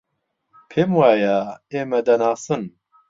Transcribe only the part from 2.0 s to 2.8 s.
دەناسن.